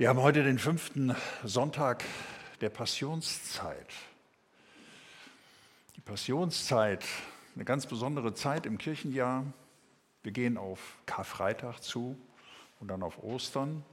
Wir 0.00 0.08
haben 0.08 0.22
heute 0.22 0.42
den 0.42 0.58
fünften 0.58 1.14
Sonntag 1.44 2.04
der 2.62 2.70
Passionszeit. 2.70 3.92
Die 5.94 6.00
Passionszeit, 6.00 7.04
eine 7.54 7.66
ganz 7.66 7.84
besondere 7.84 8.32
Zeit 8.32 8.64
im 8.64 8.78
Kirchenjahr. 8.78 9.44
Wir 10.22 10.32
gehen 10.32 10.56
auf 10.56 10.96
Karfreitag 11.04 11.80
zu 11.82 12.16
und 12.80 12.88
dann 12.88 13.02
auf 13.02 13.22
Ostern 13.22 13.84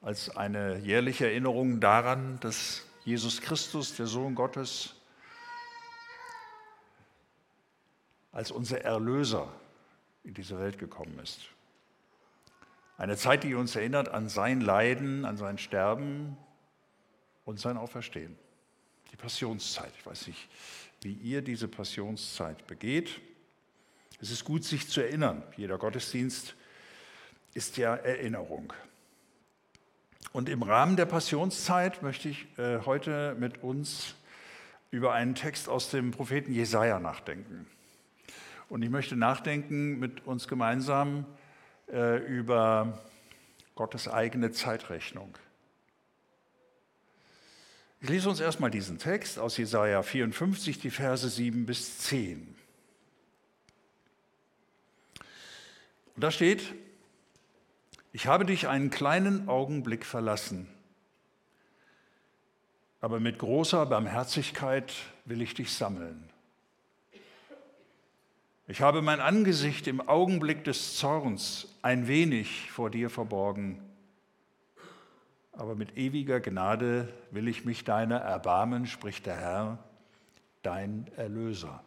als 0.00 0.36
eine 0.36 0.78
jährliche 0.78 1.26
Erinnerung 1.26 1.80
daran, 1.80 2.38
dass 2.38 2.86
Jesus 3.04 3.40
Christus, 3.40 3.96
der 3.96 4.06
Sohn 4.06 4.36
Gottes, 4.36 4.94
als 8.30 8.52
unser 8.52 8.82
Erlöser 8.82 9.48
in 10.22 10.34
diese 10.34 10.56
Welt 10.60 10.78
gekommen 10.78 11.18
ist. 11.18 11.48
Eine 13.00 13.16
Zeit, 13.16 13.44
die 13.44 13.54
uns 13.54 13.74
erinnert 13.76 14.10
an 14.10 14.28
sein 14.28 14.60
Leiden, 14.60 15.24
an 15.24 15.38
sein 15.38 15.56
Sterben 15.56 16.36
und 17.46 17.58
sein 17.58 17.78
Auferstehen. 17.78 18.36
Die 19.10 19.16
Passionszeit. 19.16 19.90
Ich 19.98 20.04
weiß 20.04 20.26
nicht, 20.26 20.50
wie 21.00 21.14
ihr 21.14 21.40
diese 21.40 21.66
Passionszeit 21.66 22.66
begeht. 22.66 23.22
Es 24.20 24.30
ist 24.30 24.44
gut, 24.44 24.64
sich 24.64 24.86
zu 24.86 25.00
erinnern. 25.00 25.42
Jeder 25.56 25.78
Gottesdienst 25.78 26.54
ist 27.54 27.78
ja 27.78 27.94
Erinnerung. 27.94 28.70
Und 30.34 30.50
im 30.50 30.62
Rahmen 30.62 30.96
der 30.96 31.06
Passionszeit 31.06 32.02
möchte 32.02 32.28
ich 32.28 32.46
äh, 32.58 32.80
heute 32.84 33.34
mit 33.40 33.62
uns 33.62 34.14
über 34.90 35.14
einen 35.14 35.34
Text 35.34 35.70
aus 35.70 35.88
dem 35.88 36.10
Propheten 36.10 36.52
Jesaja 36.52 37.00
nachdenken. 37.00 37.66
Und 38.68 38.82
ich 38.82 38.90
möchte 38.90 39.16
nachdenken 39.16 39.98
mit 39.98 40.26
uns 40.26 40.48
gemeinsam 40.48 41.24
äh, 41.92 42.18
über 42.18 42.98
Gottes 43.74 44.08
eigene 44.08 44.52
Zeitrechnung. 44.52 45.36
Ich 48.00 48.08
lese 48.08 48.30
uns 48.30 48.40
erstmal 48.40 48.70
diesen 48.70 48.98
Text 48.98 49.38
aus 49.38 49.56
Jesaja 49.56 50.02
54, 50.02 50.78
die 50.78 50.90
Verse 50.90 51.28
7 51.28 51.66
bis 51.66 51.98
10. 51.98 52.56
Und 56.16 56.24
da 56.24 56.30
steht: 56.30 56.74
Ich 58.12 58.26
habe 58.26 58.46
dich 58.46 58.68
einen 58.68 58.90
kleinen 58.90 59.48
Augenblick 59.48 60.06
verlassen, 60.06 60.66
aber 63.00 63.20
mit 63.20 63.38
großer 63.38 63.84
Barmherzigkeit 63.86 64.94
will 65.24 65.42
ich 65.42 65.54
dich 65.54 65.72
sammeln. 65.72 66.30
Ich 68.70 68.82
habe 68.82 69.02
mein 69.02 69.18
Angesicht 69.18 69.88
im 69.88 70.00
Augenblick 70.00 70.62
des 70.62 70.96
Zorns 70.96 71.66
ein 71.82 72.06
wenig 72.06 72.70
vor 72.70 72.88
dir 72.88 73.10
verborgen, 73.10 73.82
aber 75.50 75.74
mit 75.74 75.96
ewiger 75.96 76.38
Gnade 76.38 77.12
will 77.32 77.48
ich 77.48 77.64
mich 77.64 77.82
deiner 77.82 78.18
erbarmen, 78.18 78.86
spricht 78.86 79.26
der 79.26 79.34
Herr, 79.34 79.78
dein 80.62 81.10
Erlöser. 81.16 81.82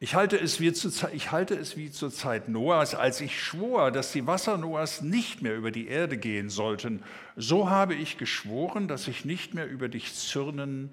Ich 0.00 0.14
halte, 0.14 0.38
es 0.38 0.60
wie 0.60 0.74
zu, 0.74 0.90
ich 1.14 1.32
halte 1.32 1.54
es 1.54 1.78
wie 1.78 1.90
zur 1.90 2.10
Zeit 2.10 2.50
Noahs, 2.50 2.94
als 2.94 3.22
ich 3.22 3.42
schwor, 3.42 3.90
dass 3.90 4.12
die 4.12 4.26
Wasser 4.26 4.58
Noahs 4.58 5.00
nicht 5.00 5.40
mehr 5.40 5.56
über 5.56 5.70
die 5.70 5.88
Erde 5.88 6.18
gehen 6.18 6.50
sollten. 6.50 7.02
So 7.36 7.70
habe 7.70 7.94
ich 7.94 8.18
geschworen, 8.18 8.86
dass 8.86 9.08
ich 9.08 9.24
nicht 9.24 9.54
mehr 9.54 9.66
über 9.66 9.88
dich 9.88 10.14
zürnen 10.14 10.92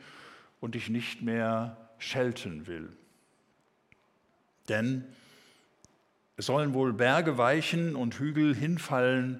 und 0.62 0.76
dich 0.76 0.88
nicht 0.88 1.23
mehr 1.23 1.76
schelten 1.98 2.68
will. 2.68 2.96
Denn 4.70 5.06
es 6.38 6.48
sollen 6.48 6.74
wohl 6.74 6.94
Berge 6.94 7.38
weichen 7.38 7.96
und 7.96 8.16
Hügel 8.16 8.56
hinfallen, 8.56 9.40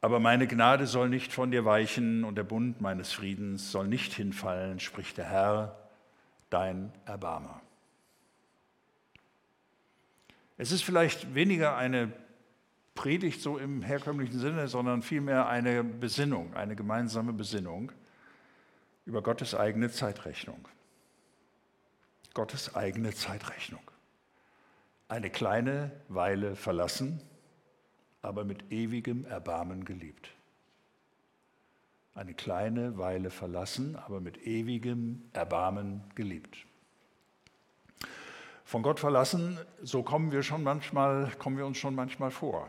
aber 0.00 0.18
meine 0.18 0.46
Gnade 0.46 0.86
soll 0.86 1.10
nicht 1.10 1.32
von 1.32 1.50
dir 1.50 1.64
weichen 1.64 2.24
und 2.24 2.36
der 2.36 2.44
Bund 2.44 2.80
meines 2.80 3.12
Friedens 3.12 3.70
soll 3.70 3.86
nicht 3.86 4.14
hinfallen, 4.14 4.80
spricht 4.80 5.18
der 5.18 5.26
Herr, 5.26 5.76
dein 6.48 6.92
Erbarmer. 7.04 7.60
Es 10.56 10.72
ist 10.72 10.82
vielleicht 10.82 11.34
weniger 11.34 11.76
eine 11.76 12.12
Predigt 12.94 13.40
so 13.40 13.56
im 13.56 13.82
herkömmlichen 13.82 14.38
Sinne, 14.38 14.68
sondern 14.68 15.02
vielmehr 15.02 15.48
eine 15.48 15.84
Besinnung, 15.84 16.54
eine 16.54 16.76
gemeinsame 16.76 17.32
Besinnung 17.32 17.92
über 19.06 19.22
Gottes 19.22 19.54
eigene 19.54 19.90
Zeitrechnung. 19.90 20.68
Gottes 22.34 22.74
eigene 22.74 23.12
Zeitrechnung. 23.14 23.82
Eine 25.08 25.30
kleine 25.30 25.90
Weile 26.08 26.54
verlassen, 26.54 27.20
aber 28.22 28.44
mit 28.44 28.70
ewigem 28.70 29.24
Erbarmen 29.24 29.84
geliebt. 29.84 30.30
Eine 32.14 32.34
kleine 32.34 32.98
Weile 32.98 33.30
verlassen, 33.30 33.96
aber 33.96 34.20
mit 34.20 34.46
ewigem 34.46 35.28
Erbarmen 35.32 36.02
geliebt. 36.14 36.66
Von 38.64 38.82
Gott 38.82 39.00
verlassen, 39.00 39.58
so 39.82 40.02
kommen 40.02 40.30
wir 40.30 40.44
schon 40.44 40.62
manchmal, 40.62 41.32
kommen 41.38 41.56
wir 41.56 41.66
uns 41.66 41.78
schon 41.78 41.94
manchmal 41.94 42.30
vor. 42.30 42.68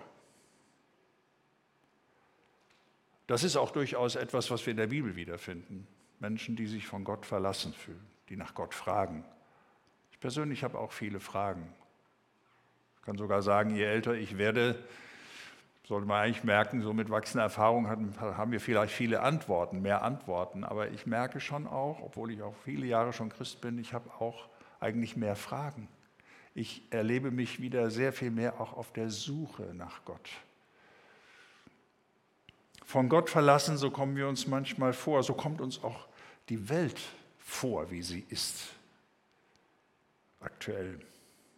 Das 3.27 3.43
ist 3.43 3.55
auch 3.55 3.71
durchaus 3.71 4.15
etwas, 4.15 4.49
was 4.49 4.65
wir 4.65 4.71
in 4.71 4.77
der 4.77 4.87
Bibel 4.87 5.15
wiederfinden. 5.15 5.87
Menschen, 6.19 6.55
die 6.55 6.67
sich 6.67 6.87
von 6.87 7.03
Gott 7.03 7.25
verlassen 7.25 7.73
fühlen, 7.73 8.05
die 8.29 8.35
nach 8.35 8.55
Gott 8.55 8.73
fragen, 8.73 9.23
persönlich 10.21 10.63
habe 10.63 10.77
auch 10.77 10.93
viele 10.93 11.19
Fragen. 11.19 11.67
Ich 12.97 13.01
kann 13.01 13.17
sogar 13.17 13.41
sagen, 13.41 13.75
je 13.75 13.83
älter 13.83 14.13
ich 14.13 14.37
werde, 14.37 14.81
sollte 15.87 16.07
man 16.07 16.21
eigentlich 16.21 16.43
merken, 16.43 16.81
so 16.81 16.93
mit 16.93 17.09
wachsender 17.09 17.43
Erfahrung 17.43 17.89
haben 17.89 18.51
wir 18.51 18.61
vielleicht 18.61 18.93
viele 18.93 19.21
Antworten, 19.21 19.81
mehr 19.81 20.03
Antworten. 20.03 20.63
Aber 20.63 20.89
ich 20.91 21.07
merke 21.07 21.39
schon 21.39 21.67
auch, 21.67 21.99
obwohl 22.01 22.31
ich 22.31 22.43
auch 22.43 22.55
viele 22.63 22.85
Jahre 22.85 23.11
schon 23.11 23.29
Christ 23.29 23.59
bin, 23.59 23.79
ich 23.79 23.93
habe 23.93 24.09
auch 24.19 24.47
eigentlich 24.79 25.17
mehr 25.17 25.35
Fragen. 25.35 25.89
Ich 26.53 26.83
erlebe 26.91 27.31
mich 27.31 27.59
wieder 27.59 27.89
sehr 27.89 28.13
viel 28.13 28.29
mehr 28.29 28.61
auch 28.61 28.73
auf 28.73 28.93
der 28.93 29.09
Suche 29.09 29.73
nach 29.73 30.05
Gott. 30.05 30.29
Von 32.85 33.09
Gott 33.09 33.29
verlassen, 33.29 33.77
so 33.77 33.89
kommen 33.89 34.15
wir 34.15 34.27
uns 34.27 34.47
manchmal 34.47 34.93
vor, 34.93 35.23
so 35.23 35.33
kommt 35.33 35.61
uns 35.61 35.83
auch 35.83 36.07
die 36.49 36.69
Welt 36.69 37.01
vor, 37.39 37.89
wie 37.89 38.03
sie 38.03 38.25
ist 38.29 38.75
aktuell. 40.41 40.99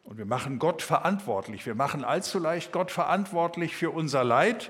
Und 0.04 0.18
wir 0.18 0.26
machen 0.26 0.60
Gott 0.60 0.82
verantwortlich. 0.82 1.66
Wir 1.66 1.76
machen 1.76 2.04
allzu 2.04 2.40
leicht 2.40 2.72
Gott 2.72 2.92
verantwortlich 2.92 3.76
für 3.76 3.92
unser 3.92 4.24
Leid 4.24 4.70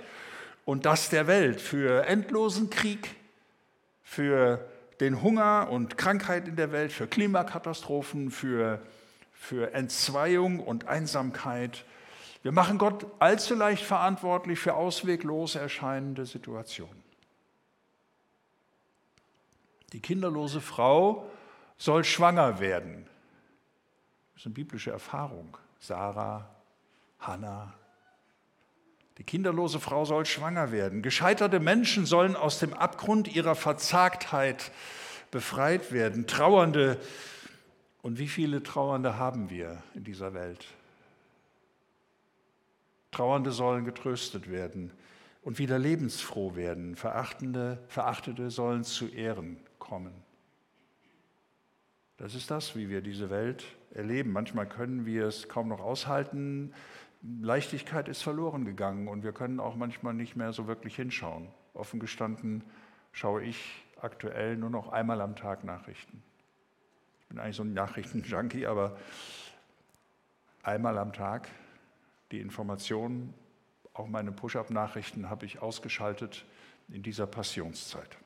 und 0.65 0.85
das 0.85 1.09
der 1.09 1.27
Welt, 1.27 1.59
für 1.59 2.05
endlosen 2.05 2.69
Krieg, 2.69 3.15
für 4.03 4.65
den 4.99 5.21
Hunger 5.21 5.69
und 5.69 5.97
Krankheit 5.97 6.47
in 6.47 6.55
der 6.55 6.71
Welt, 6.71 6.91
für 6.91 7.07
Klimakatastrophen, 7.07 8.29
für, 8.31 8.79
für 9.33 9.73
Entzweiung 9.73 10.59
und 10.59 10.87
Einsamkeit. 10.87 11.83
Wir 12.43 12.51
machen 12.51 12.77
Gott 12.77 13.07
allzu 13.19 13.55
leicht 13.55 13.83
verantwortlich 13.83 14.59
für 14.59 14.75
ausweglos 14.75 15.55
erscheinende 15.55 16.25
Situationen. 16.25 17.03
Die 19.93 19.99
kinderlose 19.99 20.61
Frau 20.61 21.29
soll 21.77 22.03
schwanger 22.03 22.59
werden. 22.59 23.07
Das 24.33 24.41
ist 24.41 24.45
eine 24.47 24.55
biblische 24.55 24.91
Erfahrung. 24.91 25.57
Sarah, 25.79 26.49
Hannah. 27.19 27.73
Die 29.17 29.23
kinderlose 29.23 29.79
Frau 29.79 30.05
soll 30.05 30.25
schwanger 30.25 30.71
werden. 30.71 31.01
Gescheiterte 31.01 31.59
Menschen 31.59 32.05
sollen 32.05 32.35
aus 32.35 32.59
dem 32.59 32.73
Abgrund 32.73 33.33
ihrer 33.33 33.55
Verzagtheit 33.55 34.71
befreit 35.29 35.91
werden. 35.91 36.25
Trauernde. 36.25 36.99
Und 38.01 38.17
wie 38.17 38.27
viele 38.27 38.63
Trauernde 38.63 39.17
haben 39.17 39.49
wir 39.49 39.81
in 39.93 40.03
dieser 40.03 40.33
Welt? 40.33 40.65
Trauernde 43.11 43.51
sollen 43.51 43.85
getröstet 43.85 44.49
werden 44.49 44.91
und 45.43 45.59
wieder 45.59 45.77
lebensfroh 45.77 46.55
werden. 46.55 46.95
Verachtende, 46.95 47.83
Verachtete 47.87 48.49
sollen 48.49 48.83
zu 48.83 49.07
Ehren 49.07 49.57
kommen. 49.77 50.13
Das 52.17 52.35
ist 52.35 52.49
das, 52.49 52.75
wie 52.75 52.89
wir 52.89 53.01
diese 53.01 53.29
Welt 53.29 53.63
erleben. 53.93 54.31
Manchmal 54.31 54.67
können 54.67 55.05
wir 55.05 55.27
es 55.27 55.47
kaum 55.47 55.69
noch 55.69 55.79
aushalten. 55.79 56.73
Leichtigkeit 57.21 58.07
ist 58.09 58.21
verloren 58.21 58.65
gegangen 58.65 59.07
und 59.07 59.23
wir 59.23 59.31
können 59.31 59.59
auch 59.59 59.75
manchmal 59.75 60.13
nicht 60.13 60.35
mehr 60.35 60.51
so 60.51 60.67
wirklich 60.67 60.95
hinschauen. 60.95 61.47
Offen 61.73 61.99
gestanden 61.99 62.63
schaue 63.11 63.43
ich 63.43 63.85
aktuell 64.01 64.57
nur 64.57 64.69
noch 64.69 64.89
einmal 64.89 65.21
am 65.21 65.35
Tag 65.35 65.63
Nachrichten. 65.63 66.21
Ich 67.21 67.27
bin 67.27 67.39
eigentlich 67.39 67.55
so 67.55 67.63
ein 67.63 67.73
Nachrichtenjunkie, 67.73 68.67
aber 68.67 68.97
einmal 70.63 70.97
am 70.97 71.13
Tag 71.13 71.47
die 72.31 72.41
Informationen, 72.41 73.33
auch 73.93 74.07
meine 74.07 74.31
Push-up-Nachrichten 74.31 75.29
habe 75.29 75.45
ich 75.45 75.61
ausgeschaltet 75.61 76.45
in 76.89 77.03
dieser 77.03 77.27
Passionszeit. 77.27 78.17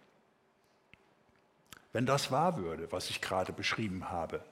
Wenn 1.93 2.05
das 2.05 2.31
wahr 2.31 2.57
würde, 2.57 2.91
was 2.91 3.09
ich 3.09 3.21
gerade 3.21 3.51
beschrieben 3.51 4.09
habe, 4.09 4.43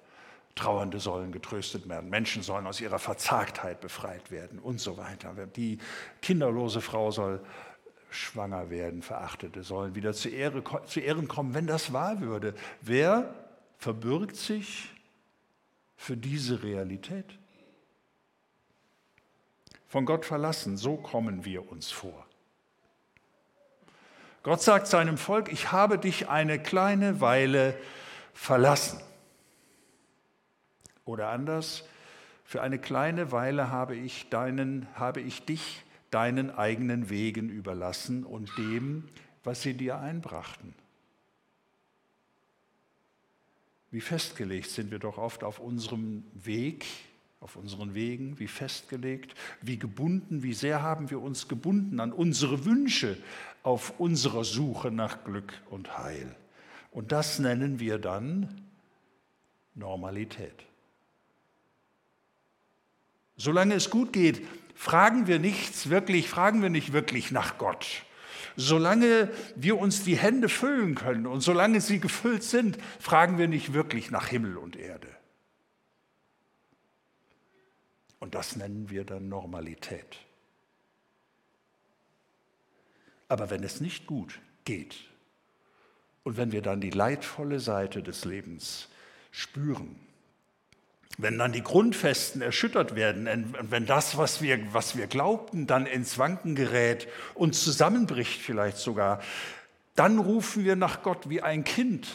Trauernde 0.56 1.00
sollen 1.00 1.34
getröstet 1.34 1.88
werden, 1.90 2.10
Menschen 2.10 2.42
sollen 2.42 2.66
aus 2.66 2.80
ihrer 2.80 2.98
Verzagtheit 3.00 3.81
befreit 3.81 4.31
werden 4.31 4.57
und 4.57 4.80
so 4.80 4.98
weiter. 4.98 5.34
Die 5.56 5.80
kinderlose 6.22 6.80
Frau 6.80 7.12
soll 7.12 7.44
schwanger 8.10 8.69
werden, 8.69 9.02
Verachtete 9.02 9.63
sollen 9.63 9.96
wieder 9.96 10.13
zu, 10.13 10.30
Ehre, 10.30 10.63
zu 10.86 11.02
Ehren 11.02 11.28
kommen, 11.28 11.54
wenn 11.54 11.68
das 11.68 11.92
wahr 11.92 12.22
würde. 12.22 12.56
Wer 12.81 13.36
verbürgt 13.78 14.38
sich 14.38 14.90
für 15.98 16.16
diese 16.16 16.63
Realität? 16.63 17.38
Von 19.88 20.06
Gott 20.06 20.25
verlassen, 20.25 20.78
so 20.78 20.96
kommen 20.96 21.44
wir 21.44 21.69
uns 21.69 21.92
vor. 21.92 22.25
Gott 24.44 24.62
sagt 24.62 24.88
seinem 24.88 25.18
Volk, 25.18 25.51
ich 25.51 25.72
habe 25.72 25.98
dich 25.98 26.30
eine 26.30 26.62
kleine 26.62 27.19
Weile 27.19 27.78
verlassen. 28.34 29.01
Oder 31.06 31.30
anders, 31.30 31.84
für 32.44 32.62
eine 32.62 32.80
kleine 32.80 33.31
Weile 33.31 33.69
habe 33.69 33.96
ich, 33.96 34.30
deinen, 34.30 34.88
habe 34.96 35.22
ich 35.22 35.46
dich 35.46 35.84
deinen 36.12 36.52
eigenen 36.52 37.10
Wegen 37.10 37.50
überlassen 37.50 38.24
und 38.24 38.50
dem, 38.57 39.07
was 39.44 39.62
sie 39.62 39.74
dir 39.74 40.00
einbrachten. 40.00 40.74
Wie 43.92 44.02
festgelegt 44.02 44.69
sind 44.69 44.92
wir 44.92 45.00
doch 45.00 45.18
oft 45.18 45.44
auf 45.44 45.60
unserem 45.60 46.24
Weg, 46.34 46.86
auf 47.40 47.56
unseren 47.56 47.94
Wegen, 47.96 48.40
wie 48.40 48.48
festgelegt, 48.48 49.36
wie 49.62 49.78
gebunden, 49.78 50.44
wie 50.44 50.54
sehr 50.54 50.81
haben 50.81 51.10
wir 51.10 51.22
uns 51.22 51.48
gebunden 51.48 52.00
an 52.00 52.12
unsere 52.12 52.66
Wünsche 52.66 53.18
auf 53.63 54.00
unserer 54.00 54.44
Suche 54.44 54.92
nach 54.92 55.24
Glück 55.24 55.54
und 55.69 55.98
Heil. 55.98 56.36
Und 56.92 57.12
das 57.12 57.40
nennen 57.40 57.80
wir 57.80 57.98
dann 57.98 58.62
Normalität. 59.75 60.66
Solange 63.38 63.76
es 63.76 63.90
gut 63.90 64.14
geht, 64.14 64.46
fragen 64.76 65.28
wir 65.28 65.40
nichts 65.40 65.90
wirklich, 65.90 66.30
fragen 66.30 66.62
wir 66.62 66.70
nicht 66.70 66.94
wirklich 66.94 67.32
nach 67.32 67.58
Gott. 67.58 68.04
Solange 68.58 69.30
wir 69.56 69.78
uns 69.78 70.04
die 70.04 70.18
Hände 70.18 70.48
füllen 70.48 70.96
können 70.96 71.28
und 71.28 71.42
solange 71.42 71.82
sie 71.82 72.00
gefüllt 72.00 72.44
sind, 72.44 72.78
fragen 73.00 73.38
wir 73.38 73.48
nicht 73.48 73.74
wirklich 73.74 74.12
nach 74.12 74.28
Himmel 74.28 74.58
und 74.58 74.78
Erde. 74.78 75.10
Und 78.20 78.34
das 78.34 78.56
nennen 78.56 78.90
wir 78.90 79.04
dann 79.04 79.28
Normalität. 79.28 80.18
Aber 83.28 83.50
wenn 83.50 83.64
es 83.64 83.82
nicht 83.82 84.06
gut 84.06 84.40
geht 84.64 84.96
und 86.24 86.38
wenn 86.38 86.52
wir 86.52 86.62
dann 86.62 86.80
die 86.80 86.92
leidvolle 86.92 87.60
Seite 87.60 88.02
des 88.02 88.24
Lebens 88.24 88.88
spüren, 89.32 90.00
wenn 91.18 91.38
dann 91.38 91.54
die 91.54 91.63
Grundfesten 91.63 92.42
erschüttert 92.42 92.96
werden, 92.96 93.56
wenn 93.62 93.86
das, 93.86 94.18
was 94.18 94.42
wir, 94.42 94.74
was 94.74 94.98
wir 94.98 95.07
glaubten, 95.07 95.66
dann 95.66 95.86
ins 95.86 96.18
Wanken 96.18 96.56
gerät 96.56 97.07
und 97.34 97.56
zusammenbricht 97.56 98.42
vielleicht 98.42 98.78
sogar, 98.78 99.22
dann 99.96 100.19
rufen 100.19 100.66
wir 100.66 100.75
nach 100.75 101.04
Gott 101.04 101.30
wie 101.30 101.42
ein 101.42 101.63
Kind, 101.63 102.07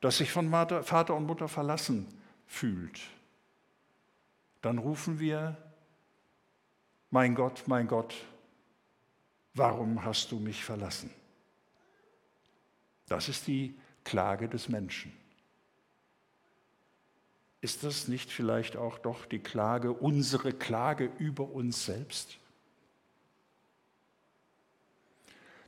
das 0.00 0.18
sich 0.18 0.30
von 0.30 0.50
Vater 0.50 1.14
und 1.14 1.26
Mutter 1.26 1.48
verlassen 1.48 2.06
fühlt. 2.46 3.00
Dann 4.60 4.78
rufen 4.78 5.18
wir, 5.18 5.56
mein 7.10 7.34
Gott, 7.34 7.64
mein 7.66 7.88
Gott, 7.88 8.14
warum 9.54 10.04
hast 10.04 10.30
du 10.30 10.38
mich 10.38 10.64
verlassen? 10.64 11.10
Das 13.08 13.28
ist 13.28 13.48
die 13.48 13.74
Klage 14.04 14.48
des 14.48 14.68
Menschen. 14.68 15.12
Ist 17.62 17.84
das 17.84 18.08
nicht 18.08 18.32
vielleicht 18.32 18.76
auch 18.76 18.98
doch 18.98 19.24
die 19.24 19.38
Klage, 19.38 19.92
unsere 19.92 20.52
Klage 20.52 21.10
über 21.18 21.48
uns 21.48 21.86
selbst? 21.86 22.38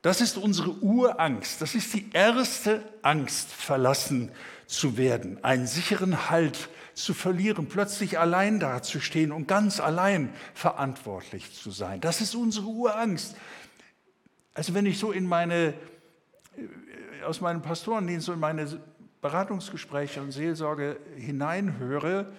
Das 0.02 0.20
ist 0.20 0.36
unsere 0.36 0.72
Urangst. 0.82 1.62
Das 1.62 1.76
ist 1.76 1.94
die 1.94 2.10
erste 2.12 2.82
Angst, 3.02 3.48
verlassen 3.48 4.32
zu 4.66 4.96
werden, 4.96 5.42
einen 5.44 5.68
sicheren 5.68 6.28
Halt 6.28 6.68
zu 6.94 7.14
verlieren, 7.14 7.68
plötzlich 7.68 8.18
allein 8.18 8.58
dazustehen 8.58 9.30
und 9.30 9.46
ganz 9.46 9.78
allein 9.78 10.34
verantwortlich 10.52 11.54
zu 11.54 11.70
sein. 11.70 12.00
Das 12.00 12.20
ist 12.20 12.34
unsere 12.34 12.66
Urangst. 12.66 13.36
Also 14.52 14.74
wenn 14.74 14.86
ich 14.86 14.98
so 14.98 15.12
in 15.12 15.26
meine, 15.26 15.74
aus 17.24 17.40
meinem 17.40 17.62
Pastorendienst, 17.62 18.26
so 18.26 18.32
in 18.32 18.40
meine 18.40 18.66
Beratungsgespräche 19.24 20.20
und 20.20 20.32
Seelsorge 20.32 21.00
hineinhöre, 21.16 22.30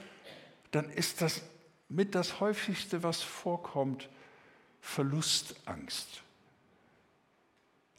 dann 0.69 0.87
ist 0.91 1.19
das 1.19 1.41
mit 1.89 2.13
das 2.13 2.39
häufigste, 2.39 3.01
was 3.01 3.23
vorkommt, 3.23 4.07
Verlustangst. 4.81 6.21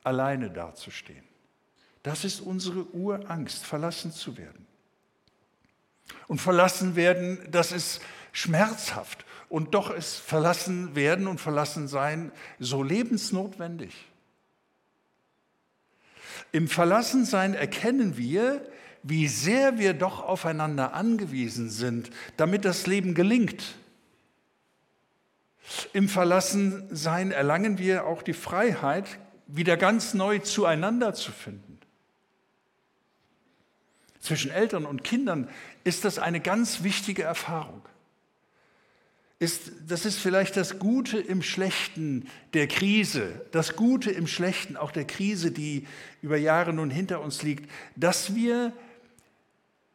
Alleine 0.04 0.50
dazustehen. 0.50 1.24
Das 2.04 2.24
ist 2.24 2.40
unsere 2.40 2.84
Urangst, 2.92 3.66
verlassen 3.66 4.12
zu 4.12 4.36
werden. 4.36 4.68
Und 6.28 6.40
verlassen 6.40 6.94
werden, 6.94 7.40
das 7.50 7.72
ist 7.72 8.00
schmerzhaft. 8.30 9.24
Und 9.48 9.74
doch 9.74 9.90
ist 9.90 10.14
verlassen 10.14 10.94
werden 10.94 11.26
und 11.26 11.40
verlassen 11.40 11.88
sein 11.88 12.30
so 12.60 12.84
lebensnotwendig. 12.84 14.06
Im 16.52 16.68
Verlassensein 16.68 17.54
erkennen 17.54 18.16
wir, 18.16 18.66
wie 19.02 19.28
sehr 19.28 19.78
wir 19.78 19.94
doch 19.94 20.22
aufeinander 20.22 20.94
angewiesen 20.94 21.70
sind, 21.70 22.10
damit 22.36 22.64
das 22.64 22.86
Leben 22.86 23.14
gelingt. 23.14 23.76
Im 25.92 26.08
Verlassensein 26.08 27.30
erlangen 27.30 27.78
wir 27.78 28.06
auch 28.06 28.22
die 28.22 28.32
Freiheit, 28.32 29.06
wieder 29.46 29.76
ganz 29.76 30.14
neu 30.14 30.40
zueinander 30.40 31.14
zu 31.14 31.30
finden. 31.30 31.78
Zwischen 34.20 34.50
Eltern 34.50 34.86
und 34.86 35.04
Kindern 35.04 35.48
ist 35.84 36.04
das 36.04 36.18
eine 36.18 36.40
ganz 36.40 36.82
wichtige 36.82 37.22
Erfahrung. 37.22 37.82
Ist, 39.38 39.70
das 39.86 40.06
ist 40.06 40.18
vielleicht 40.18 40.56
das 40.56 40.78
Gute 40.78 41.18
im 41.18 41.42
Schlechten 41.42 42.26
der 42.54 42.68
Krise, 42.68 43.44
das 43.52 43.76
Gute 43.76 44.10
im 44.10 44.26
Schlechten 44.26 44.78
auch 44.78 44.90
der 44.90 45.06
Krise, 45.06 45.50
die 45.50 45.86
über 46.22 46.38
Jahre 46.38 46.72
nun 46.72 46.90
hinter 46.90 47.20
uns 47.20 47.42
liegt, 47.42 47.70
dass 47.96 48.34
wir 48.34 48.72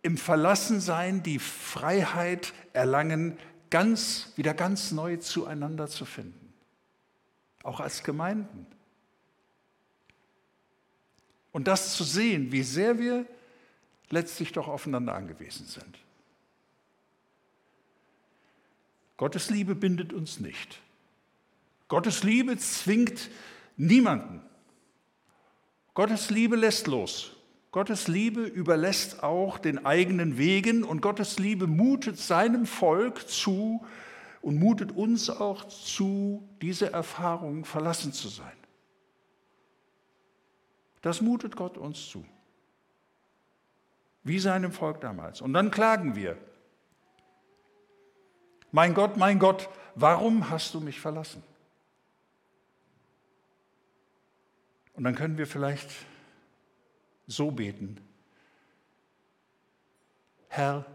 im 0.03 0.17
Verlassensein 0.17 1.23
die 1.23 1.39
Freiheit 1.39 2.53
erlangen, 2.73 3.37
ganz, 3.71 4.31
wieder 4.35 4.53
ganz 4.53 4.91
neu 4.91 5.17
zueinander 5.17 5.87
zu 5.87 6.05
finden. 6.05 6.53
Auch 7.63 7.79
als 7.79 8.03
Gemeinden. 8.03 8.67
Und 11.51 11.67
das 11.67 11.95
zu 11.95 12.03
sehen, 12.03 12.51
wie 12.51 12.63
sehr 12.63 12.99
wir 12.99 13.25
letztlich 14.09 14.51
doch 14.51 14.67
aufeinander 14.67 15.15
angewiesen 15.15 15.65
sind. 15.65 15.97
Gottes 19.21 19.51
Liebe 19.51 19.75
bindet 19.75 20.13
uns 20.13 20.39
nicht. 20.39 20.81
Gottes 21.89 22.23
Liebe 22.23 22.57
zwingt 22.57 23.29
niemanden. 23.77 24.41
Gottes 25.93 26.31
Liebe 26.31 26.55
lässt 26.55 26.87
los. 26.87 27.37
Gottes 27.69 28.07
Liebe 28.07 28.41
überlässt 28.41 29.21
auch 29.21 29.59
den 29.59 29.85
eigenen 29.85 30.39
Wegen 30.39 30.83
und 30.83 31.03
Gottes 31.03 31.37
Liebe 31.37 31.67
mutet 31.67 32.17
seinem 32.17 32.65
Volk 32.65 33.29
zu 33.29 33.85
und 34.41 34.57
mutet 34.57 34.91
uns 34.91 35.29
auch 35.29 35.65
zu, 35.67 36.49
diese 36.59 36.91
Erfahrung 36.91 37.63
verlassen 37.63 38.13
zu 38.13 38.27
sein. 38.27 38.57
Das 41.03 41.21
mutet 41.21 41.55
Gott 41.55 41.77
uns 41.77 42.09
zu. 42.09 42.25
Wie 44.23 44.39
seinem 44.39 44.71
Volk 44.71 44.99
damals. 44.99 45.41
Und 45.41 45.53
dann 45.53 45.69
klagen 45.69 46.15
wir. 46.15 46.39
Mein 48.71 48.93
Gott, 48.93 49.17
mein 49.17 49.39
Gott, 49.39 49.69
warum 49.95 50.49
hast 50.49 50.73
du 50.73 50.79
mich 50.79 50.99
verlassen? 50.99 51.43
Und 54.93 55.03
dann 55.03 55.15
können 55.15 55.37
wir 55.37 55.47
vielleicht 55.47 55.89
so 57.27 57.51
beten. 57.51 57.99
Herr, 60.47 60.85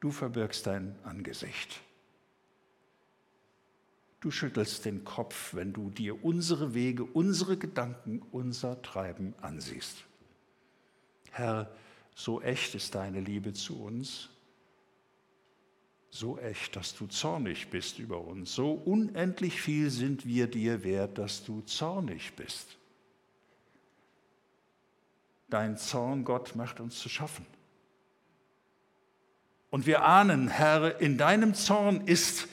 du 0.00 0.10
verbirgst 0.10 0.66
dein 0.66 0.96
Angesicht. 1.04 1.80
Du 4.20 4.30
schüttelst 4.30 4.84
den 4.84 5.04
Kopf, 5.04 5.54
wenn 5.54 5.72
du 5.72 5.90
dir 5.90 6.24
unsere 6.24 6.72
Wege, 6.72 7.04
unsere 7.04 7.58
Gedanken, 7.58 8.22
unser 8.32 8.80
Treiben 8.80 9.34
ansiehst. 9.42 10.04
Herr, 11.30 11.70
so 12.14 12.40
echt 12.40 12.74
ist 12.74 12.94
deine 12.94 13.20
Liebe 13.20 13.52
zu 13.52 13.82
uns, 13.82 14.30
so 16.14 16.38
echt, 16.38 16.76
dass 16.76 16.94
du 16.94 17.08
zornig 17.08 17.70
bist 17.70 17.98
über 17.98 18.20
uns, 18.20 18.54
so 18.54 18.70
unendlich 18.70 19.60
viel 19.60 19.90
sind 19.90 20.24
wir 20.24 20.46
dir 20.46 20.84
wert, 20.84 21.18
dass 21.18 21.42
du 21.42 21.60
zornig 21.62 22.34
bist. 22.36 22.76
Dein 25.50 25.76
Zorn, 25.76 26.24
Gott, 26.24 26.54
macht 26.54 26.78
uns 26.78 27.00
zu 27.00 27.08
schaffen. 27.08 27.44
Und 29.70 29.86
wir 29.86 30.04
ahnen, 30.04 30.46
Herr, 30.46 31.00
in 31.00 31.18
deinem 31.18 31.52
Zorn 31.54 32.06
ist 32.06 32.46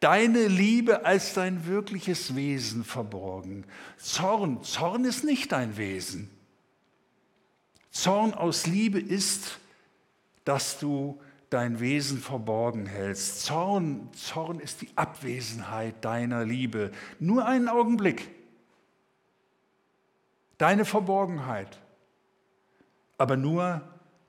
deine 0.00 0.46
Liebe 0.46 1.06
als 1.06 1.32
dein 1.32 1.66
wirkliches 1.66 2.36
Wesen 2.36 2.84
verborgen. 2.84 3.64
Zorn, 3.96 4.62
Zorn 4.62 5.06
ist 5.06 5.24
nicht 5.24 5.52
dein 5.52 5.78
Wesen. 5.78 6.28
Zorn 7.90 8.34
aus 8.34 8.66
Liebe 8.66 9.00
ist, 9.00 9.58
dass 10.44 10.78
du 10.78 11.18
dein 11.50 11.80
Wesen 11.80 12.18
verborgen 12.18 12.86
hältst. 12.86 13.42
Zorn, 13.42 14.12
Zorn 14.12 14.60
ist 14.60 14.82
die 14.82 14.90
Abwesenheit 14.96 16.04
deiner 16.04 16.44
Liebe. 16.44 16.90
Nur 17.18 17.46
einen 17.46 17.68
Augenblick. 17.68 18.30
Deine 20.58 20.84
Verborgenheit. 20.84 21.80
Aber 23.16 23.36
nur 23.36 23.80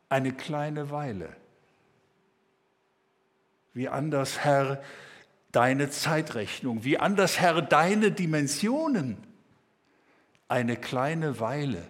eine 0.08 0.32
kleine 0.32 0.90
Weile. 0.90 1.36
Wie 3.74 3.90
anders, 3.90 4.40
Herr, 4.40 4.82
deine 5.52 5.90
Zeitrechnung, 5.90 6.84
wie 6.84 6.98
anders, 6.98 7.40
Herr, 7.40 7.62
deine 7.62 8.12
Dimensionen. 8.12 9.18
Eine 10.48 10.76
kleine 10.78 11.40
Weile. 11.40 11.86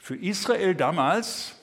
Für 0.00 0.16
Israel 0.16 0.74
damals, 0.74 1.54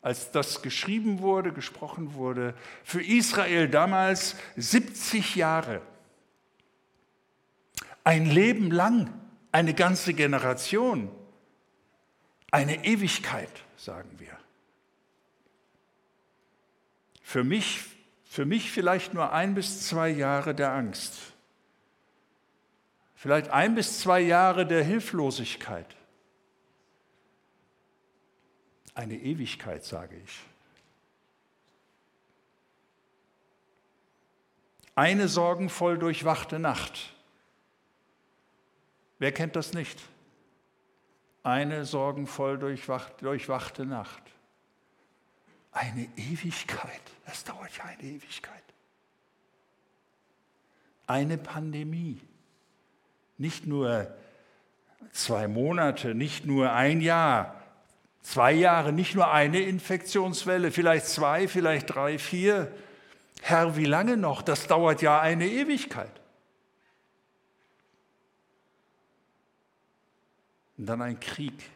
als 0.00 0.30
das 0.30 0.62
geschrieben 0.62 1.20
wurde, 1.20 1.52
gesprochen 1.52 2.14
wurde, 2.14 2.54
für 2.82 3.04
Israel 3.04 3.68
damals 3.68 4.36
70 4.56 5.36
Jahre. 5.36 5.82
Ein 8.04 8.24
Leben 8.24 8.70
lang, 8.70 9.12
eine 9.52 9.74
ganze 9.74 10.14
Generation, 10.14 11.10
eine 12.50 12.86
Ewigkeit, 12.86 13.52
sagen 13.76 14.18
wir. 14.18 14.36
Für 17.20 17.44
mich, 17.44 17.84
für 18.24 18.46
mich 18.46 18.72
vielleicht 18.72 19.12
nur 19.12 19.30
ein 19.32 19.54
bis 19.54 19.86
zwei 19.86 20.08
Jahre 20.08 20.54
der 20.54 20.72
Angst. 20.72 21.31
Vielleicht 23.22 23.50
ein 23.50 23.76
bis 23.76 24.00
zwei 24.00 24.18
Jahre 24.18 24.66
der 24.66 24.82
Hilflosigkeit. 24.82 25.86
Eine 28.94 29.14
Ewigkeit, 29.14 29.84
sage 29.84 30.16
ich. 30.16 30.40
Eine 34.96 35.28
sorgenvoll 35.28 35.98
durchwachte 35.98 36.58
Nacht. 36.58 37.14
Wer 39.20 39.30
kennt 39.30 39.54
das 39.54 39.72
nicht? 39.72 40.00
Eine 41.44 41.84
sorgenvoll 41.84 42.58
durchwachte 42.58 43.86
Nacht. 43.86 44.24
Eine 45.70 46.08
Ewigkeit. 46.16 47.02
Das 47.24 47.44
dauert 47.44 47.70
ja 47.76 47.84
eine 47.84 48.02
Ewigkeit. 48.02 48.64
Eine 51.06 51.38
Pandemie. 51.38 52.20
Nicht 53.42 53.66
nur 53.66 54.06
zwei 55.10 55.48
Monate, 55.48 56.14
nicht 56.14 56.46
nur 56.46 56.72
ein 56.72 57.00
Jahr, 57.00 57.60
zwei 58.20 58.52
Jahre, 58.52 58.92
nicht 58.92 59.16
nur 59.16 59.32
eine 59.32 59.58
Infektionswelle, 59.58 60.70
vielleicht 60.70 61.06
zwei, 61.06 61.48
vielleicht 61.48 61.92
drei, 61.92 62.20
vier. 62.20 62.72
Herr, 63.40 63.76
wie 63.76 63.84
lange 63.84 64.16
noch? 64.16 64.42
Das 64.42 64.68
dauert 64.68 65.02
ja 65.02 65.20
eine 65.20 65.48
Ewigkeit. 65.48 66.20
Und 70.78 70.86
dann 70.86 71.02
ein 71.02 71.18
Krieg, 71.18 71.68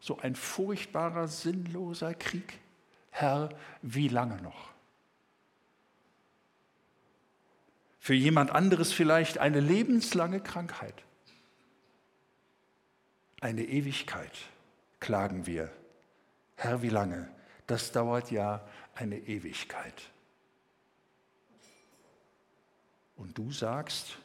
so 0.00 0.18
ein 0.18 0.36
furchtbarer, 0.36 1.26
sinnloser 1.26 2.12
Krieg. 2.12 2.58
Herr, 3.12 3.48
wie 3.80 4.08
lange 4.08 4.42
noch? 4.42 4.72
Für 8.08 8.14
jemand 8.14 8.52
anderes 8.52 8.90
vielleicht 8.90 9.36
eine 9.36 9.60
lebenslange 9.60 10.40
Krankheit. 10.40 10.94
Eine 13.42 13.64
Ewigkeit, 13.64 14.32
klagen 14.98 15.44
wir. 15.44 15.70
Herr, 16.56 16.80
wie 16.80 16.88
lange? 16.88 17.28
Das 17.66 17.92
dauert 17.92 18.30
ja 18.30 18.66
eine 18.94 19.18
Ewigkeit. 19.18 19.92
Und 23.16 23.36
du 23.36 23.52
sagst, 23.52 24.16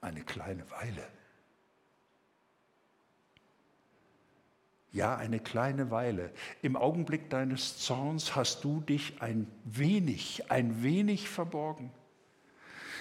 eine 0.00 0.22
kleine 0.22 0.70
Weile. 0.70 1.06
Ja, 4.90 5.16
eine 5.18 5.38
kleine 5.38 5.90
Weile. 5.90 6.32
Im 6.62 6.76
Augenblick 6.76 7.28
deines 7.28 7.76
Zorns 7.76 8.34
hast 8.36 8.64
du 8.64 8.80
dich 8.80 9.20
ein 9.20 9.46
wenig, 9.64 10.50
ein 10.50 10.82
wenig 10.82 11.28
verborgen. 11.28 11.92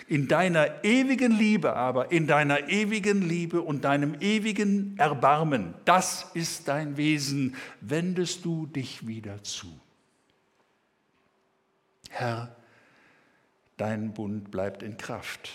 In 0.08 0.30
deiner 0.30 0.86
ewigen 0.86 1.34
Liebe 1.34 1.76
aber, 1.76 2.12
in 2.12 2.28
deiner 2.28 2.70
ewigen 2.70 3.22
Liebe 3.22 3.62
und 3.62 3.84
deinem 3.84 4.16
ewigen 4.22 4.98
Erbarmen, 4.98 5.74
das 5.84 6.32
ist 6.34 6.70
dein 6.70 6.96
Wesen, 6.96 7.56
wendest 7.82 8.46
du 8.46 8.68
dich 8.68 9.06
wieder 9.06 9.44
zu. 9.44 9.68
Herr, 12.10 12.56
dein 13.76 14.14
Bund 14.14 14.50
bleibt 14.50 14.82
in 14.82 14.96
Kraft. 14.96 15.52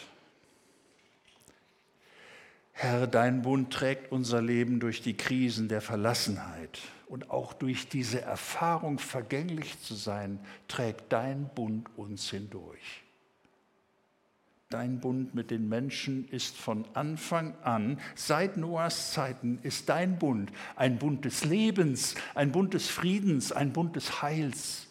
Herr, 2.73 3.07
dein 3.07 3.43
Bund 3.43 3.73
trägt 3.73 4.13
unser 4.13 4.43
Leben 4.43 4.81
durch 4.81 5.01
die 5.01 5.17
Krisen 5.17 5.69
der 5.69 5.81
Verlassenheit 5.81 6.79
und 7.07 7.31
auch 7.31 7.53
durch 7.53 7.89
diese 7.89 8.21
Erfahrung, 8.21 8.99
vergänglich 8.99 9.81
zu 9.81 9.95
sein, 9.95 10.41
trägt 10.69 11.13
dein 11.13 11.49
Bund 11.55 11.89
uns 11.97 12.29
hindurch. 12.31 13.02
Dein 14.73 15.01
Bund 15.01 15.35
mit 15.35 15.51
den 15.51 15.69
Menschen 15.69 16.27
ist 16.29 16.57
von 16.57 16.87
Anfang 16.95 17.55
an, 17.63 18.01
seit 18.15 18.57
Noahs 18.57 19.13
Zeiten, 19.13 19.59
ist 19.63 19.91
dein 19.91 20.19
Bund 20.19 20.51
ein 20.77 20.99
Bund 20.99 21.27
des 21.27 21.45
Lebens, 21.45 22.15
ein 22.35 22.53
Bund 22.53 22.73
des 22.73 22.89
Friedens, 22.89 23.53
ein 23.53 23.75
Bund 23.75 23.97
des 23.97 24.23
Heils. 24.23 24.87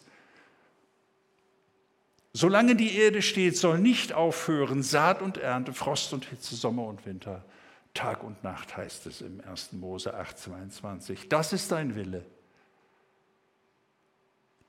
Solange 2.32 2.76
die 2.76 2.96
Erde 2.96 3.22
steht, 3.22 3.56
soll 3.56 3.80
nicht 3.80 4.12
aufhören 4.12 4.84
Saat 4.84 5.20
und 5.20 5.36
Ernte, 5.36 5.72
Frost 5.72 6.12
und 6.12 6.26
Hitze, 6.26 6.54
Sommer 6.54 6.86
und 6.86 7.04
Winter. 7.04 7.44
Tag 7.92 8.22
und 8.22 8.44
Nacht 8.44 8.76
heißt 8.76 9.06
es 9.06 9.20
im 9.20 9.40
1. 9.40 9.72
Mose 9.72 10.14
8, 10.14 10.38
22. 10.38 11.28
Das 11.28 11.52
ist 11.52 11.72
dein 11.72 11.96
Wille. 11.96 12.24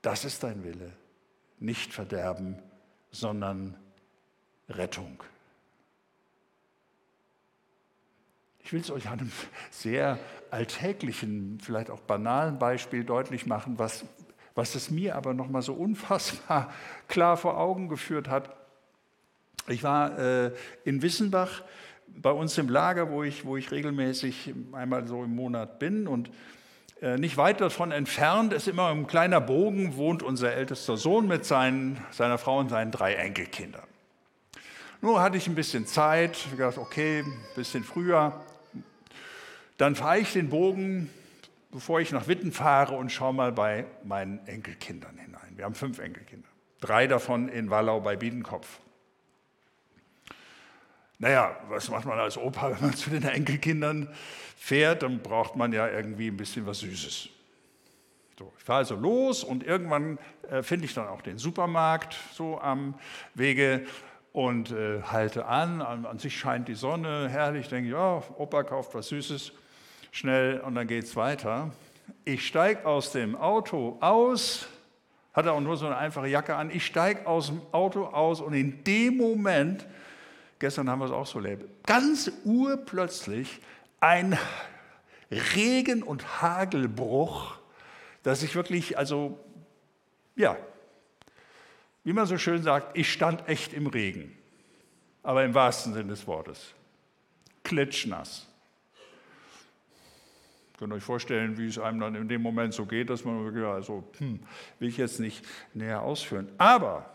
Das 0.02 0.24
ist 0.24 0.42
dein 0.42 0.64
Wille. 0.64 0.92
Nicht 1.60 1.92
Verderben, 1.92 2.58
sondern 3.12 3.76
Rettung. 4.68 5.22
Ich 8.64 8.72
will 8.72 8.80
es 8.80 8.90
euch 8.90 9.08
an 9.08 9.20
einem 9.20 9.32
sehr 9.70 10.18
alltäglichen, 10.50 11.58
vielleicht 11.62 11.90
auch 11.90 12.00
banalen 12.00 12.58
Beispiel 12.58 13.04
deutlich 13.04 13.44
machen, 13.44 13.78
was, 13.78 14.06
was 14.54 14.74
es 14.74 14.90
mir 14.90 15.16
aber 15.16 15.34
nochmal 15.34 15.60
so 15.60 15.74
unfassbar 15.74 16.72
klar 17.08 17.36
vor 17.36 17.58
Augen 17.58 17.88
geführt 17.88 18.28
hat. 18.28 18.56
Ich 19.68 19.82
war 19.82 20.18
äh, 20.18 20.52
in 20.84 21.02
Wissenbach 21.02 21.62
bei 22.06 22.30
uns 22.30 22.56
im 22.56 22.68
Lager, 22.68 23.10
wo 23.10 23.22
ich, 23.22 23.44
wo 23.44 23.56
ich 23.56 23.70
regelmäßig 23.70 24.54
einmal 24.72 25.06
so 25.06 25.24
im 25.24 25.34
Monat 25.34 25.78
bin 25.78 26.06
und 26.06 26.30
äh, 27.02 27.18
nicht 27.18 27.36
weit 27.36 27.60
davon 27.60 27.92
entfernt, 27.92 28.54
ist 28.54 28.68
immer 28.68 28.88
ein 28.88 29.06
kleiner 29.06 29.40
Bogen, 29.40 29.96
wohnt 29.96 30.22
unser 30.22 30.54
ältester 30.54 30.96
Sohn 30.96 31.26
mit 31.26 31.44
seinen, 31.44 31.98
seiner 32.12 32.38
Frau 32.38 32.58
und 32.58 32.70
seinen 32.70 32.92
drei 32.92 33.14
Enkelkindern. 33.14 33.93
Nur 35.04 35.20
hatte 35.20 35.36
ich 35.36 35.46
ein 35.48 35.54
bisschen 35.54 35.86
Zeit, 35.86 36.34
ich 36.34 36.50
gedacht, 36.52 36.78
okay, 36.78 37.18
ein 37.18 37.54
bisschen 37.54 37.84
früher. 37.84 38.40
Dann 39.76 39.96
fahre 39.96 40.20
ich 40.20 40.32
den 40.32 40.48
Bogen, 40.48 41.10
bevor 41.70 42.00
ich 42.00 42.10
nach 42.10 42.26
Witten 42.26 42.52
fahre 42.52 42.94
und 42.94 43.12
schaue 43.12 43.34
mal 43.34 43.52
bei 43.52 43.84
meinen 44.02 44.38
Enkelkindern 44.46 45.18
hinein. 45.18 45.52
Wir 45.56 45.66
haben 45.66 45.74
fünf 45.74 45.98
Enkelkinder, 45.98 46.48
drei 46.80 47.06
davon 47.06 47.50
in 47.50 47.68
Wallau 47.68 48.00
bei 48.00 48.16
Biedenkopf. 48.16 48.80
Naja, 51.18 51.54
was 51.68 51.90
macht 51.90 52.06
man 52.06 52.18
als 52.18 52.38
Opa, 52.38 52.70
wenn 52.74 52.80
man 52.80 52.94
zu 52.94 53.10
den 53.10 53.24
Enkelkindern 53.24 54.08
fährt? 54.56 55.02
Dann 55.02 55.20
braucht 55.20 55.54
man 55.54 55.74
ja 55.74 55.86
irgendwie 55.86 56.28
ein 56.28 56.38
bisschen 56.38 56.64
was 56.64 56.78
Süßes. 56.78 57.28
So, 58.38 58.54
ich 58.56 58.64
fahre 58.64 58.78
also 58.78 58.94
los 58.96 59.44
und 59.44 59.64
irgendwann 59.64 60.18
äh, 60.48 60.62
finde 60.62 60.86
ich 60.86 60.94
dann 60.94 61.08
auch 61.08 61.20
den 61.20 61.36
Supermarkt 61.36 62.16
so 62.32 62.58
am 62.58 62.94
Wege 63.34 63.86
und 64.34 64.72
äh, 64.72 65.00
halte 65.00 65.46
an. 65.46 65.80
an. 65.80 66.04
an. 66.04 66.18
sich 66.18 66.38
scheint 66.38 66.68
die 66.68 66.74
Sonne 66.74 67.30
herrlich. 67.30 67.68
Denke 67.68 67.88
ich, 67.88 67.94
ja, 67.94 68.22
Opa 68.36 68.64
kauft 68.64 68.94
was 68.94 69.08
Süßes 69.08 69.52
schnell 70.12 70.60
und 70.60 70.74
dann 70.74 70.86
geht 70.86 71.04
es 71.04 71.16
weiter. 71.16 71.70
Ich 72.26 72.46
steige 72.46 72.84
aus 72.84 73.12
dem 73.12 73.34
Auto 73.34 73.96
aus, 74.00 74.68
hatte 75.32 75.52
auch 75.52 75.60
nur 75.60 75.78
so 75.78 75.86
eine 75.86 75.96
einfache 75.96 76.26
Jacke 76.26 76.54
an. 76.54 76.70
Ich 76.70 76.84
steige 76.84 77.26
aus 77.26 77.46
dem 77.46 77.62
Auto 77.72 78.04
aus 78.04 78.42
und 78.42 78.52
in 78.52 78.84
dem 78.84 79.16
Moment 79.16 79.86
Gestern 80.64 80.88
haben 80.88 81.00
wir 81.00 81.04
es 81.04 81.12
auch 81.12 81.26
so 81.26 81.40
erlebt. 81.40 81.86
Ganz 81.86 82.32
urplötzlich 82.44 83.60
ein 84.00 84.38
Regen- 85.30 86.02
und 86.02 86.40
Hagelbruch, 86.40 87.56
dass 88.22 88.42
ich 88.42 88.54
wirklich, 88.54 88.96
also, 88.96 89.38
ja, 90.36 90.56
wie 92.04 92.12
man 92.12 92.26
so 92.26 92.38
schön 92.38 92.62
sagt, 92.62 92.96
ich 92.96 93.10
stand 93.10 93.48
echt 93.48 93.72
im 93.72 93.86
Regen, 93.86 94.36
aber 95.22 95.44
im 95.44 95.54
wahrsten 95.54 95.94
Sinne 95.94 96.10
des 96.10 96.26
Wortes. 96.26 96.74
Klitschnass. 97.62 98.46
Könnt 100.78 100.92
ihr 100.92 100.96
euch 100.96 101.04
vorstellen, 101.04 101.56
wie 101.56 101.66
es 101.66 101.78
einem 101.78 102.00
dann 102.00 102.14
in 102.14 102.28
dem 102.28 102.42
Moment 102.42 102.74
so 102.74 102.84
geht, 102.84 103.08
dass 103.08 103.24
man, 103.24 103.56
ja, 103.56 103.72
also, 103.72 104.04
hm, 104.18 104.40
will 104.78 104.88
ich 104.88 104.96
jetzt 104.96 105.18
nicht 105.18 105.44
näher 105.72 106.02
ausführen. 106.02 106.48
Aber 106.58 107.10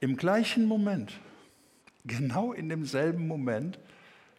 im 0.00 0.16
gleichen 0.16 0.66
Moment, 0.66 1.18
genau 2.04 2.52
in 2.52 2.68
demselben 2.68 3.26
Moment, 3.26 3.80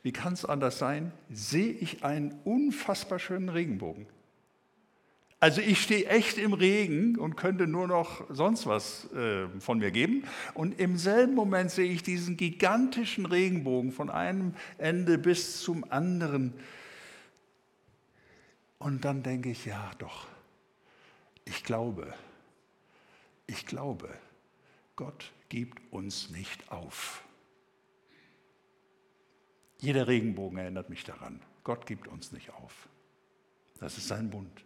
wie 0.03 0.13
kann 0.13 0.33
es 0.33 0.45
anders 0.45 0.77
sein, 0.79 1.11
sehe 1.29 1.73
ich 1.73 2.03
einen 2.03 2.39
unfassbar 2.45 3.19
schönen 3.19 3.49
Regenbogen. 3.49 4.05
Also 5.41 5.61
ich 5.61 5.81
stehe 5.81 6.05
echt 6.07 6.37
im 6.37 6.51
Regen 6.51 7.17
und 7.17 7.37
könnte 7.37 7.65
nur 7.65 7.87
noch 7.87 8.25
sonst 8.29 8.65
was 8.65 9.09
äh, 9.13 9.47
von 9.59 9.79
mir 9.79 9.91
geben. 9.91 10.25
Und 10.53 10.77
im 10.79 10.97
selben 10.97 11.33
Moment 11.33 11.71
sehe 11.71 11.89
ich 11.89 12.03
diesen 12.03 12.35
gigantischen 12.35 13.25
Regenbogen 13.25 13.93
von 13.93 14.09
einem 14.09 14.53
Ende 14.77 15.17
bis 15.17 15.61
zum 15.61 15.89
anderen. 15.89 16.53
Und 18.79 19.05
dann 19.05 19.23
denke 19.23 19.49
ich, 19.51 19.65
ja 19.65 19.91
doch, 19.97 20.27
ich 21.45 21.63
glaube, 21.63 22.13
ich 23.47 23.65
glaube, 23.65 24.09
Gott 24.97 25.31
gibt 25.47 25.81
uns 25.91 26.29
nicht 26.31 26.69
auf. 26.69 27.23
Jeder 29.79 30.07
Regenbogen 30.09 30.57
erinnert 30.57 30.89
mich 30.89 31.05
daran. 31.05 31.39
Gott 31.63 31.85
gibt 31.85 32.09
uns 32.09 32.33
nicht 32.33 32.49
auf. 32.51 32.89
Das 33.79 33.97
ist 33.97 34.09
sein 34.09 34.29
Bund. 34.29 34.65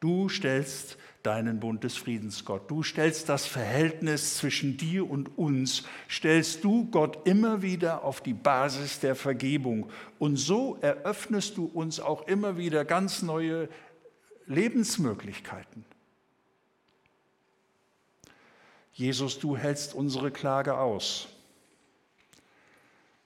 Du 0.00 0.28
stellst 0.28 0.98
deinen 1.22 1.60
Bund 1.60 1.84
des 1.84 1.96
Friedens, 1.96 2.44
Gott. 2.44 2.70
Du 2.70 2.82
stellst 2.82 3.28
das 3.28 3.46
Verhältnis 3.46 4.36
zwischen 4.36 4.76
dir 4.76 5.08
und 5.08 5.38
uns, 5.38 5.84
stellst 6.10 6.62
du 6.64 6.90
Gott 6.90 7.26
immer 7.26 7.62
wieder 7.62 8.04
auf 8.04 8.20
die 8.20 8.34
Basis 8.34 9.00
der 9.00 9.14
Vergebung. 9.14 9.90
Und 10.18 10.36
so 10.36 10.76
eröffnest 10.82 11.56
du 11.56 11.64
uns 11.64 12.00
auch 12.00 12.26
immer 12.28 12.58
wieder 12.58 12.84
ganz 12.84 13.22
neue 13.22 13.68
Lebensmöglichkeiten. 14.46 15.84
Jesus, 18.92 19.38
du 19.38 19.56
hältst 19.56 19.94
unsere 19.94 20.30
Klage 20.30 20.76
aus. 20.76 21.28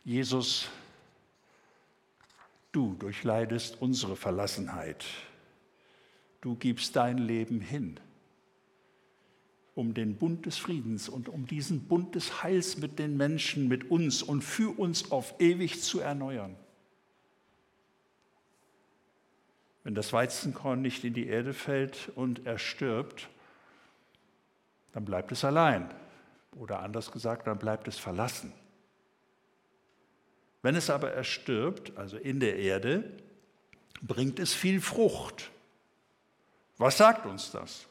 Jesus, 0.05 0.69
Du 2.79 2.95
durchleidest 2.95 3.81
unsere 3.81 4.15
Verlassenheit. 4.15 5.05
Du 6.41 6.55
gibst 6.55 6.95
dein 6.97 7.19
Leben 7.19 7.61
hin, 7.61 7.99
um 9.75 9.95
den 9.95 10.17
Bund 10.17 10.47
des 10.47 10.57
Friedens 10.57 11.09
und 11.09 11.29
um 11.29 11.47
diesen 11.47 11.89
Bund 11.89 12.15
des 12.15 12.43
Heils 12.43 12.79
mit 12.79 12.99
den 12.99 13.17
Menschen, 13.17 13.69
mit 13.69 13.91
uns 13.91 14.23
und 14.23 14.43
für 14.43 14.79
uns 14.79 15.11
auf 15.11 15.35
ewig 15.41 15.83
zu 15.83 16.01
erneuern. 16.01 16.57
Wenn 19.83 19.95
das 19.95 20.13
Weizenkorn 20.13 20.83
nicht 20.83 21.03
in 21.05 21.15
die 21.15 21.27
Erde 21.27 21.55
fällt 21.55 22.11
und 22.15 22.47
er 22.47 22.59
stirbt, 22.59 23.29
dann 24.93 25.05
bleibt 25.05 25.33
es 25.33 25.45
allein. 25.45 25.89
Oder 26.57 26.81
anders 26.81 27.11
gesagt, 27.11 27.47
dann 27.47 27.59
bleibt 27.59 27.89
es 27.89 27.99
verlassen. 27.99 28.53
Wenn 30.63 30.75
es 30.75 30.91
aber 30.91 31.13
erstirbt, 31.13 31.97
also 31.97 32.17
in 32.17 32.41
der 32.41 32.57
Erde, 32.57 33.11
bringt 34.03 34.39
es 34.39 34.55
viel 34.55 34.81
Frucht. 34.81 35.51
Was 36.79 36.97
sagt 36.97 37.27
uns 37.27 37.51
das? 37.51 37.87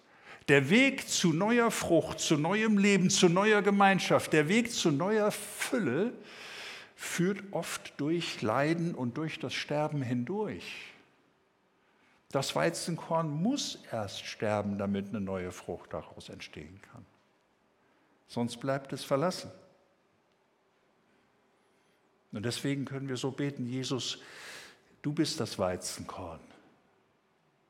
Der 0.47 0.69
Weg 0.69 1.07
zu 1.07 1.33
neuer 1.33 1.71
Frucht, 1.71 2.19
zu 2.19 2.37
neuem 2.37 2.77
Leben, 2.77 3.09
zu 3.09 3.27
neuer 3.27 3.61
Gemeinschaft, 3.61 4.31
der 4.31 4.47
Weg 4.47 4.71
zu 4.71 4.91
neuer 4.91 5.31
Fülle 5.31 6.13
führt 6.95 7.43
oft 7.51 7.93
durch 7.99 8.41
Leiden 8.41 8.95
und 8.95 9.17
durch 9.17 9.39
das 9.39 9.53
Sterben 9.53 10.01
hindurch. 10.01 10.93
Das 12.31 12.55
Weizenkorn 12.55 13.29
muss 13.29 13.79
erst 13.91 14.25
sterben, 14.25 14.77
damit 14.77 15.09
eine 15.09 15.21
neue 15.21 15.51
Frucht 15.51 15.93
daraus 15.93 16.29
entstehen 16.29 16.81
kann. 16.91 17.05
Sonst 18.27 18.57
bleibt 18.57 18.91
es 18.93 19.03
verlassen. 19.03 19.51
Und 22.31 22.43
deswegen 22.43 22.85
können 22.85 23.07
wir 23.07 23.17
so 23.17 23.31
beten, 23.31 23.65
Jesus, 23.65 24.19
du 25.01 25.13
bist 25.13 25.39
das 25.39 25.57
Weizenkorn, 25.57 26.41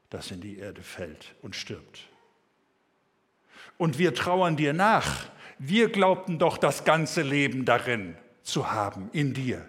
das 0.10 0.32
in 0.32 0.42
die 0.42 0.58
Erde 0.58 0.82
fällt 0.82 1.36
und 1.42 1.56
stirbt. 1.56 2.08
Und 3.78 3.98
wir 3.98 4.14
trauern 4.14 4.56
dir 4.56 4.74
nach. 4.74 5.30
Wir 5.60 5.90
glaubten 5.90 6.40
doch 6.40 6.58
das 6.58 6.84
ganze 6.84 7.22
Leben 7.22 7.66
darin 7.66 8.16
zu 8.44 8.72
haben, 8.72 9.10
in 9.12 9.34
dir. 9.34 9.68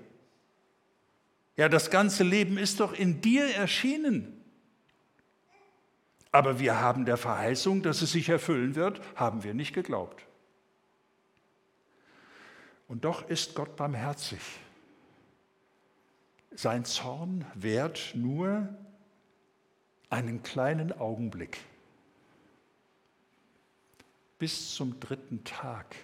Ja, 1.56 1.68
das 1.68 1.90
ganze 1.90 2.22
Leben 2.22 2.56
ist 2.56 2.80
doch 2.80 2.92
in 2.92 3.20
dir 3.20 3.44
erschienen. 3.54 4.34
Aber 6.30 6.60
wir 6.60 6.80
haben 6.80 7.04
der 7.04 7.16
Verheißung, 7.16 7.82
dass 7.82 8.02
es 8.02 8.12
sich 8.12 8.28
erfüllen 8.28 8.74
wird, 8.74 9.00
haben 9.16 9.42
wir 9.42 9.54
nicht 9.54 9.74
geglaubt. 9.74 10.24
Und 12.86 13.04
doch 13.04 13.28
ist 13.28 13.54
Gott 13.54 13.76
barmherzig. 13.76 14.40
Sein 16.52 16.84
Zorn 16.84 17.44
währt 17.54 18.12
nur 18.14 18.68
einen 20.10 20.42
kleinen 20.42 20.92
Augenblick 20.92 21.58
bis 24.38 24.74
zum 24.74 25.00
dritten 25.00 25.44
Tag. 25.44 25.96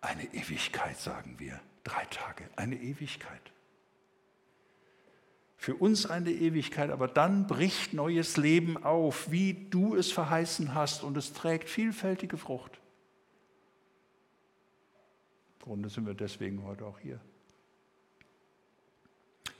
Eine 0.00 0.24
Ewigkeit, 0.34 0.98
sagen 0.98 1.38
wir. 1.38 1.60
Drei 1.84 2.04
Tage, 2.06 2.48
eine 2.56 2.76
Ewigkeit. 2.76 3.52
Für 5.56 5.76
uns 5.76 6.06
eine 6.06 6.30
Ewigkeit, 6.32 6.90
aber 6.90 7.06
dann 7.06 7.46
bricht 7.46 7.92
neues 7.92 8.36
Leben 8.36 8.82
auf, 8.82 9.30
wie 9.30 9.68
du 9.70 9.94
es 9.94 10.10
verheißen 10.10 10.74
hast, 10.74 11.04
und 11.04 11.16
es 11.16 11.32
trägt 11.32 11.68
vielfältige 11.68 12.36
Frucht. 12.36 12.80
Im 15.58 15.64
Grunde 15.64 15.88
sind 15.88 16.06
wir 16.06 16.14
deswegen 16.14 16.64
heute 16.64 16.84
auch 16.84 16.98
hier. 16.98 17.20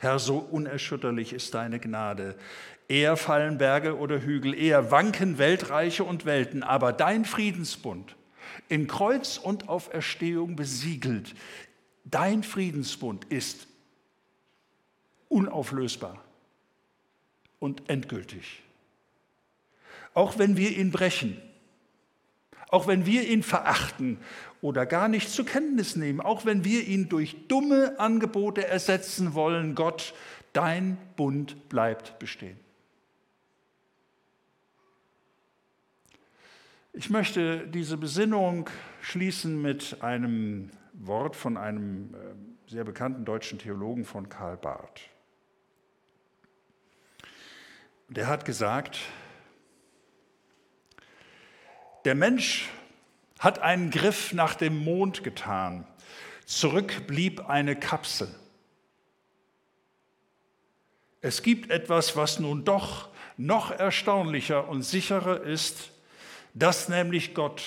Herr, 0.02 0.18
so 0.18 0.38
unerschütterlich 0.38 1.32
ist 1.32 1.54
deine 1.54 1.78
Gnade. 1.78 2.34
Eher 2.88 3.16
fallen 3.16 3.56
Berge 3.56 3.96
oder 3.96 4.20
Hügel, 4.20 4.52
eher 4.52 4.90
wanken 4.90 5.38
Weltreiche 5.38 6.02
und 6.02 6.24
Welten, 6.24 6.64
aber 6.64 6.92
dein 6.92 7.24
Friedensbund, 7.24 8.16
in 8.68 8.88
Kreuz 8.88 9.38
und 9.38 9.68
auf 9.68 9.94
Erstehung 9.94 10.56
besiegelt, 10.56 11.36
dein 12.02 12.42
Friedensbund 12.42 13.26
ist 13.26 13.68
unauflösbar 15.28 16.20
und 17.60 17.88
endgültig. 17.88 18.64
Auch 20.14 20.36
wenn 20.36 20.56
wir 20.56 20.76
ihn 20.76 20.90
brechen, 20.90 21.40
auch 22.72 22.86
wenn 22.86 23.04
wir 23.04 23.28
ihn 23.28 23.42
verachten 23.42 24.18
oder 24.62 24.86
gar 24.86 25.06
nicht 25.06 25.28
zur 25.28 25.44
Kenntnis 25.44 25.94
nehmen, 25.94 26.20
auch 26.20 26.46
wenn 26.46 26.64
wir 26.64 26.82
ihn 26.82 27.08
durch 27.08 27.46
dumme 27.46 28.00
Angebote 28.00 28.66
ersetzen 28.66 29.34
wollen, 29.34 29.74
Gott, 29.74 30.14
dein 30.54 30.96
Bund 31.16 31.68
bleibt 31.68 32.18
bestehen. 32.18 32.58
Ich 36.94 37.10
möchte 37.10 37.66
diese 37.68 37.98
Besinnung 37.98 38.70
schließen 39.02 39.60
mit 39.60 40.02
einem 40.02 40.70
Wort 40.94 41.36
von 41.36 41.58
einem 41.58 42.14
äh, 42.14 42.70
sehr 42.70 42.84
bekannten 42.84 43.26
deutschen 43.26 43.58
Theologen 43.58 44.06
von 44.06 44.30
Karl 44.30 44.56
Barth. 44.56 45.02
Der 48.08 48.28
hat 48.28 48.44
gesagt, 48.46 48.98
der 52.04 52.14
Mensch 52.14 52.68
hat 53.38 53.58
einen 53.58 53.90
Griff 53.90 54.32
nach 54.32 54.54
dem 54.54 54.84
Mond 54.84 55.24
getan. 55.24 55.86
Zurück 56.46 57.06
blieb 57.06 57.48
eine 57.48 57.76
Kapsel. 57.76 58.32
Es 61.20 61.42
gibt 61.42 61.70
etwas, 61.70 62.16
was 62.16 62.38
nun 62.40 62.64
doch 62.64 63.08
noch 63.36 63.70
erstaunlicher 63.70 64.68
und 64.68 64.82
sicherer 64.82 65.42
ist, 65.42 65.90
dass 66.54 66.88
nämlich 66.88 67.34
Gott 67.34 67.62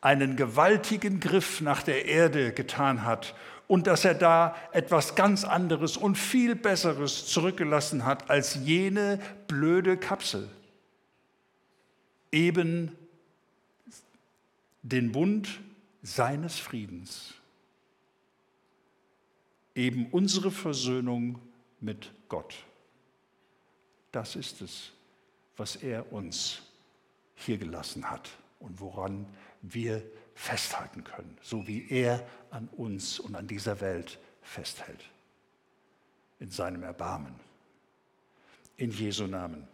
einen 0.00 0.36
gewaltigen 0.36 1.20
Griff 1.20 1.60
nach 1.60 1.82
der 1.82 2.06
Erde 2.06 2.52
getan 2.52 3.04
hat 3.04 3.34
und 3.66 3.86
dass 3.86 4.04
er 4.04 4.14
da 4.14 4.56
etwas 4.72 5.14
ganz 5.14 5.44
anderes 5.44 5.96
und 5.96 6.16
viel 6.16 6.54
Besseres 6.54 7.26
zurückgelassen 7.26 8.04
hat 8.04 8.30
als 8.30 8.54
jene 8.54 9.18
blöde 9.48 9.96
Kapsel. 9.96 10.48
Eben 12.30 12.96
den 14.84 15.12
Bund 15.12 15.60
seines 16.02 16.58
Friedens. 16.58 17.34
eben 19.74 20.06
unsere 20.10 20.52
Versöhnung 20.52 21.40
mit 21.80 22.12
Gott. 22.28 22.54
Das 24.12 24.36
ist 24.36 24.62
es, 24.62 24.92
was 25.56 25.74
er 25.74 26.12
uns 26.12 26.62
hier 27.34 27.58
gelassen 27.58 28.08
hat 28.08 28.30
und 28.60 28.78
woran 28.78 29.26
wir 29.62 30.00
festhalten 30.34 31.02
können, 31.02 31.36
so 31.42 31.66
wie 31.66 31.88
er 31.90 32.24
an 32.50 32.68
uns 32.76 33.18
und 33.18 33.34
an 33.34 33.48
dieser 33.48 33.80
Welt 33.80 34.20
festhält. 34.42 35.10
In 36.38 36.50
seinem 36.50 36.84
Erbarmen. 36.84 37.34
In 38.76 38.90
Jesu 38.90 39.26
Namen. 39.26 39.66